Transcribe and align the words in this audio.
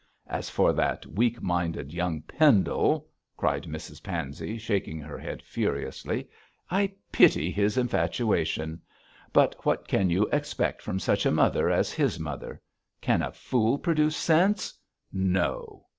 As 0.25 0.49
for 0.49 0.73
that 0.73 1.05
weak 1.05 1.43
minded 1.43 1.93
young 1.93 2.23
Pendle,' 2.23 3.07
cried 3.37 3.65
Mrs 3.65 4.01
Pansey, 4.01 4.57
shaking 4.57 4.99
her 4.99 5.19
head 5.19 5.43
furiously, 5.43 6.27
'I 6.71 6.91
pity 7.11 7.51
his 7.51 7.77
infatuation; 7.77 8.81
but 9.31 9.55
what 9.63 9.87
can 9.87 10.09
you 10.09 10.25
expect 10.31 10.81
from 10.81 10.97
such 10.99 11.23
a 11.27 11.31
mother 11.31 11.69
as 11.69 11.91
his 11.93 12.19
mother? 12.19 12.59
Can 12.99 13.21
a 13.21 13.31
fool 13.31 13.77
produce 13.77 14.17
sense? 14.17 14.73
No!' 15.13 15.85